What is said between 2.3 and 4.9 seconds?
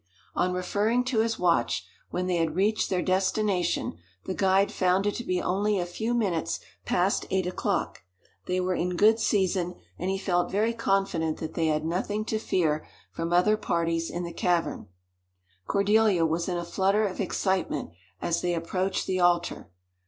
had reached their destination, the guide